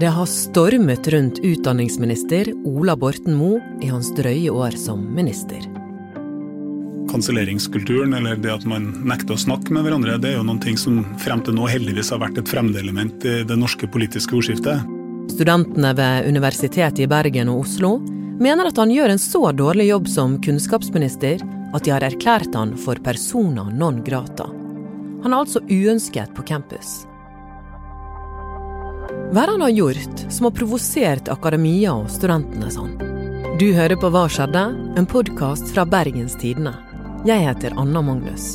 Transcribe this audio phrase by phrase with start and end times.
[0.00, 5.58] Det har stormet rundt utdanningsminister Ola Borten Moe i hans drøye år som minister.
[7.10, 10.78] Kanselleringskulturen, eller det at man nekter å snakke med hverandre, det er jo noen ting
[10.78, 14.86] som frem til nå heldigvis har vært et fremmedelement i det norske politiske ordskiftet.
[15.34, 17.96] Studentene ved Universitetet i Bergen og Oslo
[18.38, 21.42] mener at han gjør en så dårlig jobb som kunnskapsminister
[21.74, 24.46] at de har erklært han for persona non grata.
[25.26, 27.00] Han er altså uønsket på campus.
[29.28, 32.94] Hva han har gjort som har provosert akademia og studentene sånn?
[33.60, 34.62] Du hører på Hva skjedde?
[34.96, 36.72] En podkast fra Bergens Tidende.
[37.28, 38.54] Jeg heter Anna Magnus.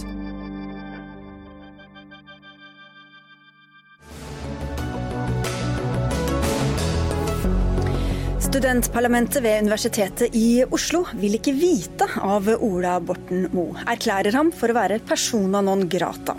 [8.41, 13.77] Studentparlamentet ved Universitetet i Oslo vil ikke vite av Ola Borten Moe.
[13.93, 16.33] Erklærer ham for å være persona non grata.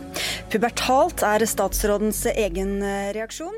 [0.51, 2.80] Pubertalt er statsrådens egen
[3.14, 3.55] reaksjon.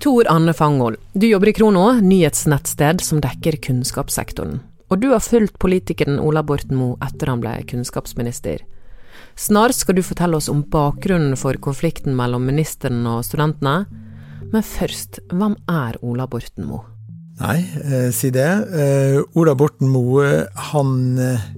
[0.00, 4.60] Tor Anne Fangol, du jobber i Krono, nyhetsnettsted som dekker kunnskapssektoren.
[4.86, 8.60] Og du har fulgt politikeren Ola Borten Moe etter han ble kunnskapsminister.
[9.36, 13.86] Snart skal du fortelle oss om bakgrunnen for konflikten mellom ministeren og studentene.
[14.52, 16.84] Men først, hvem er Ola Borten Moe?
[17.40, 18.48] Nei, eh, si det.
[18.72, 21.50] Eh, Ola Borten Moe, han eh,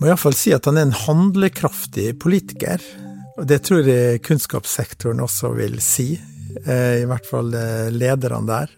[0.00, 2.82] må iallfall si at han er en handlekraftig politiker.
[3.38, 6.10] Og det tror jeg kunnskapssektoren også vil si.
[6.66, 8.76] Eh, I hvert fall eh, lederne der.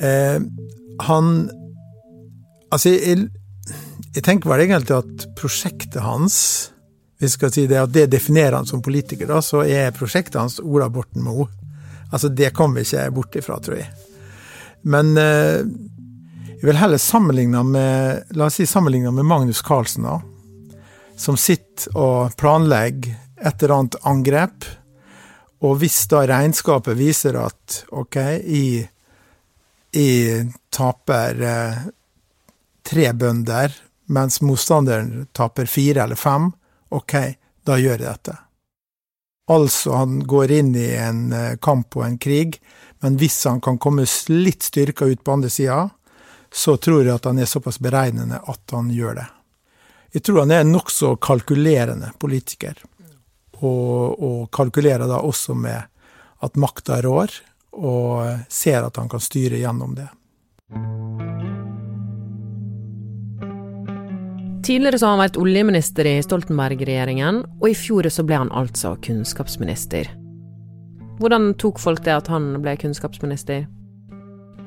[0.00, 0.40] Eh,
[1.08, 1.34] han
[2.74, 3.28] Altså, jeg,
[4.16, 6.36] jeg tenker vel egentlig at prosjektet hans
[7.22, 10.56] vi skal si det, at det definerer han som politiker, da, så er prosjektet hans
[10.58, 11.46] Ola Borten Moe.
[12.10, 13.86] Altså, det kommer vi ikke bort ifra, tror jeg.
[14.90, 15.14] Men
[16.64, 20.18] jeg vil heller sammenligne med la oss si sammenligne med Magnus Carlsen, da.
[21.14, 24.66] Som sitter og planlegger et eller annet angrep.
[25.64, 28.84] Og hvis da regnskapet viser at OK, jeg,
[29.94, 31.84] jeg taper eh,
[32.84, 33.72] tre bønder,
[34.12, 36.50] mens motstanderen taper fire eller fem,
[36.92, 37.14] ok,
[37.64, 38.36] da gjør jeg dette.
[39.54, 42.58] Altså, han går inn i en eh, kamp og en krig,
[43.04, 45.86] men hvis han kan komme litt styrka ut på andre sida,
[46.54, 49.26] så tror jeg at han er såpass beregnende at han gjør det.
[50.14, 52.76] Jeg tror han er en nokså kalkulerende politiker,
[53.60, 55.90] og, og kalkulerer da også med
[56.44, 57.32] at makta rår,
[57.74, 60.08] og ser at han kan styre gjennom det.
[64.64, 68.94] Tidligere så har han vært oljeminister i Stoltenberg-regjeringen, og i fjor så ble han altså
[69.04, 70.08] kunnskapsminister.
[71.20, 73.66] Hvordan tok folk det at han ble kunnskapsminister?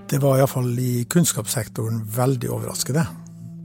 [0.07, 3.03] Det var iallfall i kunnskapssektoren veldig overraskende.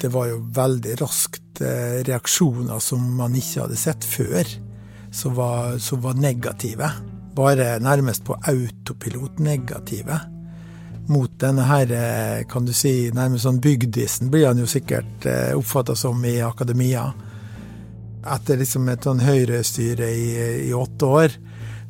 [0.00, 4.48] Det var jo veldig raskt eh, reaksjoner som man ikke hadde sett før,
[5.12, 6.90] som var, som var negative.
[7.36, 10.20] Bare nærmest på autopilot negative
[11.06, 15.50] mot denne her, eh, kan du si, nærmest sånn bygdisen, blir han jo sikkert eh,
[15.58, 17.08] oppfatta som i akademia.
[18.22, 20.28] Etter liksom et sånn høyrestyre i,
[20.68, 21.34] i åtte år,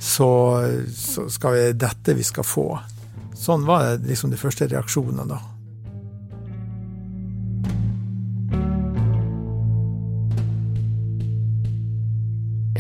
[0.01, 0.31] så,
[0.97, 2.67] så skal vi dette vi skal få.
[3.39, 5.43] Sånn var det liksom de første reaksjonene, da.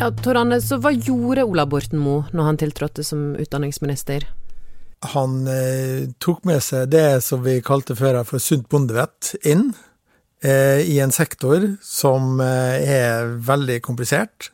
[0.02, 4.24] Ja, Tor så hva gjorde Ola Borten Moe når han tiltrådte som utdanningsminister?
[5.14, 9.68] Han eh, tok med seg det som vi kalte før for sunt bondevett, inn
[10.42, 14.48] eh, i en sektor som eh, er veldig komplisert.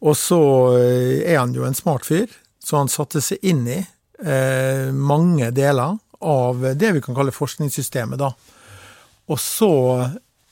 [0.00, 0.40] Og så
[0.78, 5.50] eh, er han jo en smart fyr, så han satte seg inn i eh, mange
[5.52, 8.32] deler av det vi kan kalle forskningssystemet, da.
[9.28, 9.74] Og så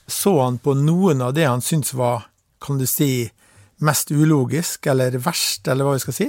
[0.05, 2.29] så han på noen av det han syntes var,
[2.61, 3.31] kan du si,
[3.83, 6.27] mest ulogisk, eller verst, eller hva vi skal si.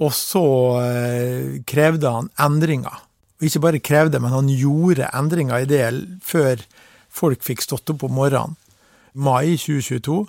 [0.00, 0.44] Og så
[0.80, 3.02] eh, krevde han endringer.
[3.40, 5.84] Og ikke bare krevde, men han gjorde endringer i det
[6.24, 6.62] før
[7.10, 8.56] folk fikk stått opp om morgenen.
[9.14, 10.22] Mai 2022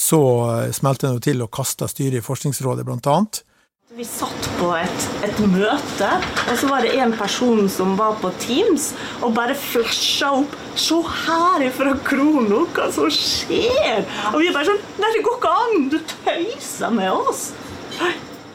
[0.00, 3.42] så eh, smelte han til og kasta styret i Forskningsrådet, blant annet.
[3.90, 6.08] Vi satt på et, et, møte,
[6.46, 10.94] og så var det en person som var på Teams og bare flasha opp 'Se
[10.94, 15.88] her fra Krono, hva som skjer?' Og vi bare sånn det går ikke an!
[15.90, 17.50] Du tøyser med oss!'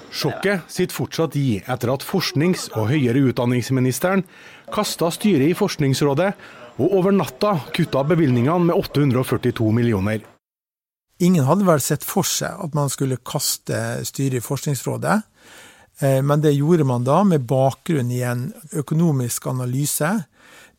[0.10, 4.24] Sjokket sitter fortsatt i etter at forsknings- og høyere utdanningsministeren
[4.72, 6.32] kasta styret i Forskningsrådet
[6.80, 10.24] og over natta kutta bevilgningene med 842 millioner.
[11.24, 13.78] Ingen hadde vel sett for seg at man skulle kaste
[14.08, 15.22] styret i Forskningsrådet,
[16.28, 20.10] men det gjorde man da med bakgrunn i en økonomisk analyse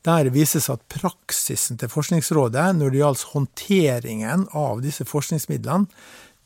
[0.06, 5.88] Der vises at praksisen til Forskningsrådet når det gjaldt håndteringen av disse forskningsmidlene,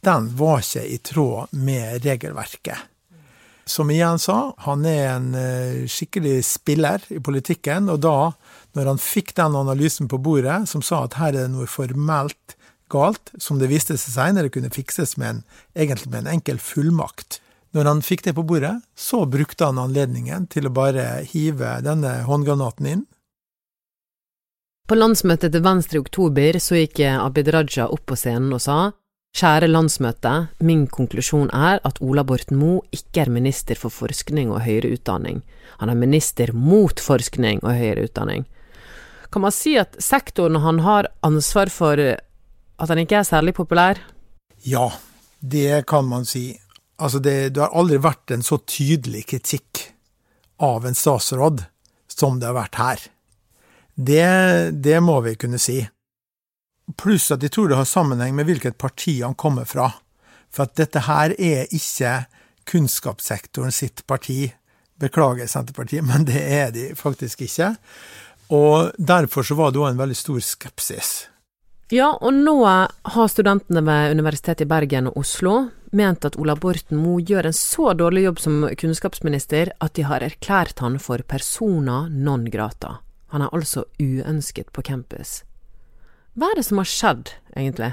[0.00, 2.86] den var ikke i tråd med regelverket.
[3.68, 8.32] Som igjen sa, han er en eh, skikkelig spiller i politikken, og da,
[8.74, 12.56] når han fikk den analysen på bordet som sa at her er det noe formelt
[12.90, 15.40] galt, som det viste seg senere kunne fikses med en,
[15.74, 17.40] egentlig med en enkel fullmakt.
[17.74, 22.20] Når han fikk det på bordet, så brukte han anledningen til å bare hive denne
[22.26, 23.04] håndgranaten inn.
[24.90, 28.78] På landsmøtet til Venstre i oktober så gikk Abid Raja opp på scenen og sa
[29.30, 34.64] Kjære landsmøte, min konklusjon er at Ola Borten Moe ikke er minister for forskning og
[34.64, 35.44] høyere utdanning.
[35.78, 38.42] Han er minister mot forskning og høyere utdanning.
[39.30, 42.02] Kan man si at sektoren han har ansvar for,
[42.80, 44.00] at han ikke er særlig populær?
[44.64, 44.88] Ja,
[45.40, 46.54] det kan man si.
[47.00, 49.86] Altså, det, det har aldri vært en så tydelig kritikk
[50.60, 51.64] av en statsråd
[52.12, 53.06] som det har vært her.
[53.94, 54.26] Det,
[54.80, 55.80] det må vi kunne si.
[57.00, 59.90] Pluss at jeg tror det har sammenheng med hvilket parti han kommer fra.
[60.50, 62.24] For at dette her er ikke
[62.68, 64.50] kunnskapssektoren sitt parti.
[65.00, 67.74] Beklager, Senterpartiet, men det er de faktisk ikke.
[68.52, 71.29] Og derfor så var det òg en veldig stor skepsis.
[71.90, 75.54] Ja, og nå har studentene ved Universitetet i Bergen og Oslo
[75.90, 80.22] ment at Ola Borten Moe gjør en så dårlig jobb som kunnskapsminister at de har
[80.22, 83.00] erklært han for persona non grata.
[83.34, 85.40] Han er altså uønsket på campus.
[86.38, 87.92] Hva er det som har skjedd, egentlig?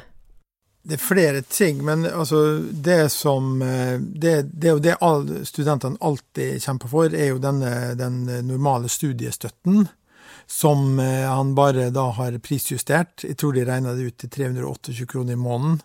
[0.87, 5.41] Det er flere ting, men altså det som eh, Det, det er jo det alle
[5.45, 9.89] studentene alltid kjemper for, er jo denne, den normale studiestøtten.
[10.47, 13.25] Som eh, han bare da har prisjustert.
[13.27, 15.81] Jeg tror de regna det ut til 328 kroner i måneden.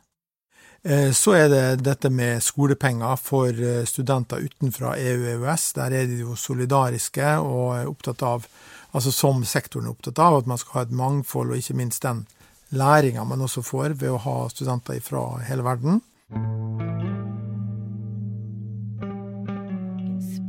[0.83, 5.73] Eh, så er det dette med skolepenger for studenter utenfra EU-EØS.
[5.79, 8.47] Der er de jo solidariske og opptatt av,
[8.93, 12.07] altså som sektoren er opptatt av, at man skal ha et mangfold, og ikke minst
[12.07, 12.25] den
[12.73, 16.03] læringa man også får ved å ha studenter fra hele verden.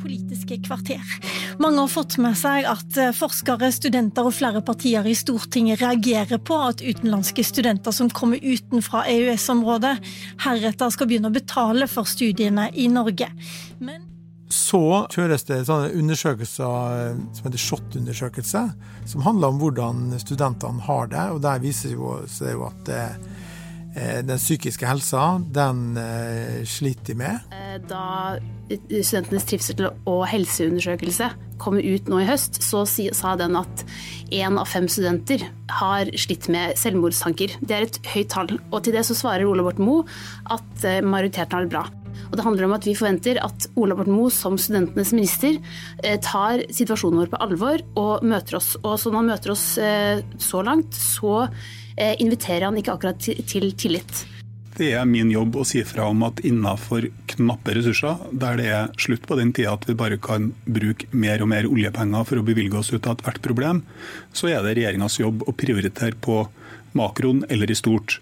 [0.03, 1.01] Politiske kvarter.
[1.63, 6.41] Mange har fått med seg at eh, forskere, studenter og flere partier i Stortinget reagerer
[6.43, 9.97] på at utenlandske studenter som kommer utenfra EØS-området,
[10.43, 13.31] heretter skal begynne å betale for studiene i Norge.
[13.79, 14.09] Men
[14.53, 18.63] så kjøres det sånne undersøkelser eh, som heter SHoT-undersøkelse,
[19.09, 21.23] som handler om hvordan studentene har det.
[21.33, 23.31] og Der viser det jo at det eh,
[23.93, 25.93] den psykiske helsa, den
[26.65, 27.55] sliter de med.
[27.89, 28.39] Da
[28.73, 31.27] Studentenes trivsel og helseundersøkelse
[31.61, 33.83] kom ut nå i høst, så sa den at
[34.33, 35.45] én av fem studenter
[35.77, 37.59] har slitt med selvmordstanker.
[37.61, 38.55] Det er et høyt tall.
[38.71, 40.07] Og til det så svarer Ole Borten Moe
[40.49, 41.85] at majoriteten har det bra.
[42.29, 45.57] Og det handler om at vi forventer at Ola Borten Moe som studentenes minister
[46.03, 48.73] eh, tar situasjonen vår på alvor og møter oss.
[48.83, 51.47] Og som han møter oss eh, så langt, så
[51.97, 54.25] eh, inviterer han ikke akkurat til tillit.
[54.73, 57.05] Det er min jobb å si fra om at innenfor
[57.35, 61.43] knappe ressurser, der det er slutt på den tida at vi bare kan bruke mer
[61.45, 63.83] og mer oljepenger for å bevilge oss ut av ethvert problem,
[64.33, 66.39] så er det regjeringas jobb å prioritere på
[66.97, 68.17] makroen eller i stort.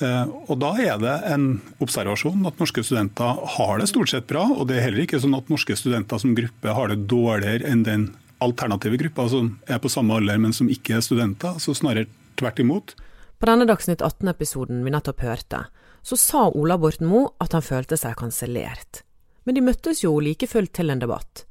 [0.00, 4.44] Eh, og Da er det en observasjon at norske studenter har det stort sett bra.
[4.44, 7.82] og Det er heller ikke sånn at norske studenter som gruppe har det dårligere enn
[7.82, 11.58] den alternative gruppa som er på samme alder, men som ikke er studenter.
[11.58, 12.06] så Snarere
[12.36, 12.94] tvert imot.
[13.38, 15.66] På denne Dagsnytt 18-episoden vi nettopp hørte,
[16.02, 19.02] så sa Ola Borten Moe at han følte seg kansellert.
[19.44, 21.44] Men de møttes jo like fullt til en debatt.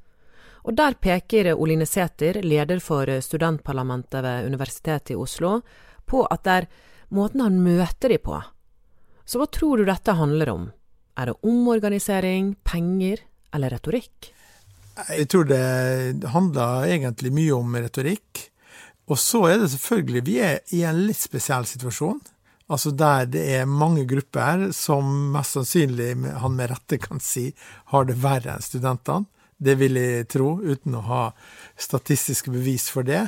[0.65, 5.61] Og der peker Oline Sæther, leder for studentparlamentet ved Universitetet i Oslo,
[6.05, 6.67] på at det er
[7.13, 8.39] måten han møter de på.
[9.25, 10.65] Så hva tror du dette handler om?
[11.17, 13.23] Er det omorganisering, penger
[13.55, 14.31] eller retorikk?
[15.09, 18.45] Jeg tror det handler egentlig mye om retorikk.
[19.11, 22.21] Og så er det selvfølgelig Vi er i en litt spesiell situasjon.
[22.71, 27.51] Altså der det er mange grupper som mest sannsynlig, han med rette kan si,
[27.93, 29.29] har det verre enn studentene.
[29.57, 31.21] Det vil jeg tro, uten å ha
[31.79, 33.21] statistiske bevis for det.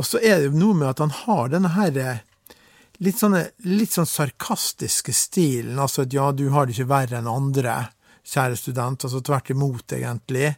[0.00, 2.22] Og så er det noe med at han har denne her
[3.04, 5.78] litt, sånne, litt sånn sarkastiske stilen.
[5.80, 7.76] Altså at ja, du har det ikke verre enn andre,
[8.26, 9.06] kjære student.
[9.06, 10.52] Altså tvert imot, egentlig.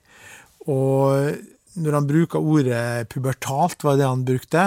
[0.70, 1.32] Og
[1.82, 4.66] når han bruker ordet pubertalt, var det han brukte,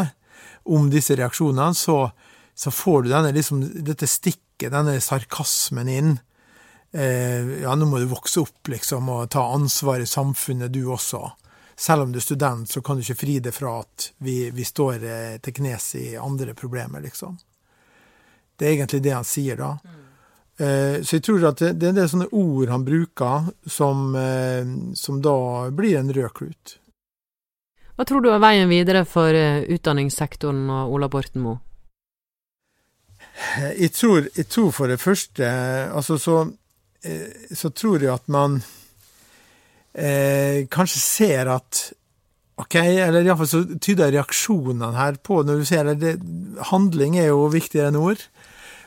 [0.66, 2.00] om disse reaksjonene, så,
[2.58, 6.16] så får du denne, liksom, dette stikket, denne sarkasmen inn.
[6.96, 11.22] Eh, ja, nå må du vokse opp, liksom, og ta ansvar i samfunnet, du også.
[11.78, 14.66] Selv om du er student, så kan du ikke fri deg fra at vi, vi
[14.66, 17.36] står eh, til knes i andre problemer, liksom.
[18.56, 19.76] Det er egentlig det han sier da.
[19.84, 20.02] Mm.
[21.04, 24.64] Så jeg tror at det, det er en del sånne ord han bruker som, eh,
[24.96, 25.34] som da
[25.76, 26.78] blir en rød klut.
[27.96, 31.62] Hva tror du er veien videre for eh, utdanningssektoren og Ola Borten Moe?
[33.76, 35.48] Jeg tror, jeg tror, for det første
[35.92, 36.38] altså så,
[37.04, 38.62] eh, så tror jeg at man
[39.96, 41.82] eh, kanskje ser at
[42.56, 46.14] OK, eller iallfall så tyder reaksjonene her på når du ser det,
[46.72, 48.22] Handling er jo viktigere enn ord.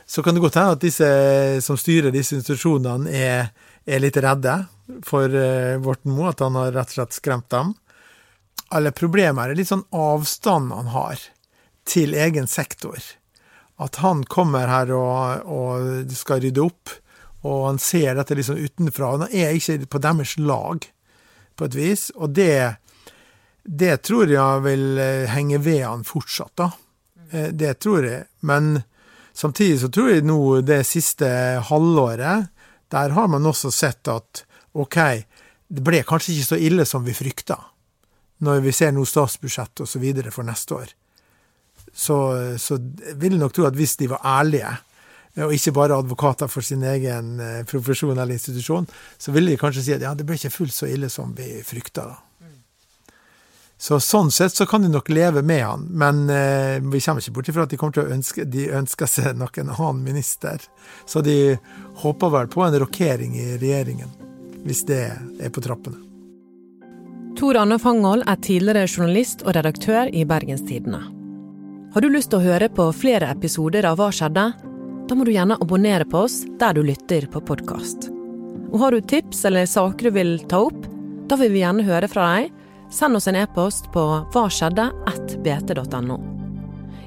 [0.09, 1.09] Så kan det godt hende at disse
[1.61, 3.51] som styrer disse institusjonene, er,
[3.85, 4.55] er litt redde
[5.05, 7.75] for eh, Borten Moe, at han har rett og slett skremt dem.
[8.73, 11.21] Alle problemer er litt sånn avstand han har
[11.89, 12.97] til egen sektor.
[13.77, 16.97] At han kommer her og, og skal rydde opp,
[17.45, 19.13] og han ser dette liksom utenfra.
[19.13, 20.89] Han er ikke på deres lag,
[21.55, 22.09] på et vis.
[22.17, 22.81] Og det
[23.63, 26.69] det tror jeg vil eh, henge ved han fortsatt, da.
[27.31, 28.25] Eh, det tror jeg.
[28.47, 28.81] Men
[29.33, 31.27] samtidig så tror jeg nå det siste
[31.69, 32.49] halvåret,
[32.89, 34.97] der har man også sett at OK,
[35.69, 37.59] det ble kanskje ikke så ille som vi frykta,
[38.45, 40.05] når vi ser nå statsbudsjett osv.
[40.31, 40.93] for neste år.
[41.93, 42.17] Så,
[42.57, 42.77] så
[43.17, 44.71] vil jeg nok tro at hvis de var ærlige,
[45.37, 48.87] og ikke bare advokater for sin egen eh, profesjon eller institusjon,
[49.17, 51.61] så ville de kanskje si at ja, det ble ikke fullt så ille som vi
[51.65, 52.07] frykta.
[52.09, 52.17] da.
[53.79, 57.37] Så sånn sett så kan de nok leve med han, men eh, vi kommer ikke
[57.37, 60.59] bort ifra at de kommer til å ønske de ønsker seg noen annen minister.
[61.07, 61.55] Så de
[62.01, 64.11] håper vel på en rokering i regjeringen,
[64.65, 66.03] hvis det er på trappene.
[67.39, 70.99] Tor Anne Fanghol er tidligere journalist og redaktør i Bergenstidene.
[71.93, 74.49] Har du lyst til å høre på flere episoder av Hva skjedde?
[75.07, 78.11] Da må du gjerne abonnere på oss der du lytter på podkast.
[78.73, 80.83] Og har du tips eller saker du vil ta opp?
[81.31, 82.58] Da vil vi gjerne høre fra deg
[82.89, 84.03] Send oss en e-post på
[84.33, 84.89] hva skjedde
[85.45, 86.19] bt.no.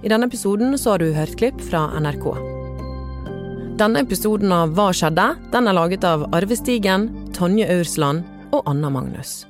[0.02, 2.26] I denne episoden så har du hørt klipp fra NRK.
[3.82, 5.24] Denne episoden av Hva skjedde?
[5.50, 8.22] Den er laget av Arvestigen, Tonje Aursland
[8.52, 9.42] og Anna Magnus.